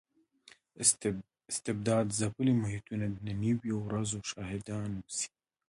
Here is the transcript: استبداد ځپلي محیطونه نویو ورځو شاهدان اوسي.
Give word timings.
استبداد 1.51 2.05
ځپلي 2.19 2.53
محیطونه 2.61 3.05
نویو 3.43 3.77
ورځو 3.87 4.19
شاهدان 4.31 4.89
اوسي. 4.99 5.29